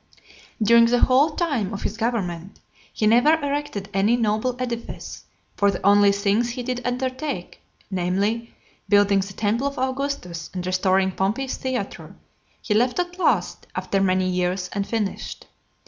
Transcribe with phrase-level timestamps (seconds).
[0.57, 0.65] XLVII.
[0.65, 2.59] During the whole time of his government,
[2.91, 8.51] he never erected any noble edifice; for the only things he did undertake, namely,
[8.89, 12.15] building the temple of Augustus, and restoring Pompey's Theatre,
[12.63, 15.45] he left at last, after many years, unfinished.